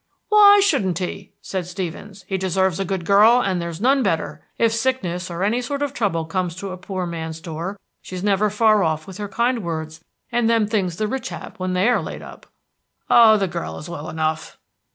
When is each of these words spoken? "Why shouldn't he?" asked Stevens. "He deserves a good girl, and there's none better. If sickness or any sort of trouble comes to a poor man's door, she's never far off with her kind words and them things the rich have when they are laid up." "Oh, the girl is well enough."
"Why 0.29 0.61
shouldn't 0.63 0.97
he?" 0.97 1.33
asked 1.53 1.65
Stevens. 1.69 2.25
"He 2.27 2.35
deserves 2.35 2.79
a 2.79 2.85
good 2.85 3.05
girl, 3.05 3.39
and 3.39 3.61
there's 3.61 3.79
none 3.79 4.01
better. 4.01 4.43
If 4.57 4.71
sickness 4.73 5.29
or 5.29 5.43
any 5.43 5.61
sort 5.61 5.83
of 5.83 5.93
trouble 5.93 6.25
comes 6.25 6.55
to 6.55 6.71
a 6.71 6.77
poor 6.79 7.05
man's 7.05 7.39
door, 7.39 7.79
she's 8.01 8.23
never 8.23 8.49
far 8.49 8.83
off 8.83 9.05
with 9.05 9.17
her 9.19 9.29
kind 9.29 9.63
words 9.63 10.03
and 10.31 10.49
them 10.49 10.65
things 10.65 10.95
the 10.97 11.07
rich 11.07 11.29
have 11.29 11.53
when 11.59 11.73
they 11.73 11.87
are 11.87 12.01
laid 12.01 12.23
up." 12.23 12.47
"Oh, 13.11 13.37
the 13.37 13.47
girl 13.47 13.77
is 13.77 13.89
well 13.89 14.09
enough." 14.09 14.57